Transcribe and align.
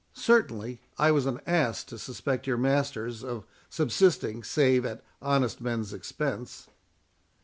Certainly 0.15 0.81
I 0.97 1.11
was 1.11 1.27
an 1.27 1.41
ass 1.45 1.83
to 1.83 1.99
suspect 1.99 2.47
your 2.47 2.57
masters 2.57 3.23
of 3.23 3.45
subsisting, 3.69 4.43
save 4.43 4.83
at 4.83 5.03
honest 5.21 5.61
men's 5.61 5.93
expense." 5.93 6.67